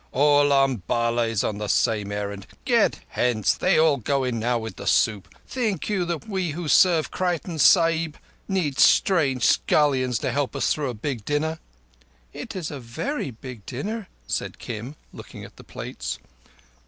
"All 0.13 0.51
Umballa 0.51 1.27
is 1.27 1.43
on 1.43 1.59
the 1.59 1.67
same 1.67 2.11
errand. 2.11 2.47
Get 2.65 3.01
hence. 3.09 3.53
They 3.53 3.75
go 3.75 4.23
in 4.23 4.39
now 4.39 4.57
with 4.57 4.77
the 4.77 4.87
soup. 4.87 5.27
Think 5.45 5.89
you 5.89 6.05
that 6.05 6.27
we 6.27 6.49
who 6.49 6.67
serve 6.67 7.11
Creighton 7.11 7.59
Sahib 7.59 8.17
need 8.47 8.79
strange 8.79 9.43
scullions 9.43 10.17
to 10.21 10.31
help 10.31 10.55
us 10.55 10.73
through 10.73 10.89
a 10.89 10.95
big 10.95 11.23
dinner?" 11.23 11.59
"It 12.33 12.55
is 12.55 12.71
a 12.71 12.79
very 12.79 13.29
big 13.29 13.63
dinner," 13.67 14.07
said 14.25 14.57
Kim, 14.57 14.95
looking 15.13 15.45
at 15.45 15.57
the 15.57 15.63
plates. 15.63 16.17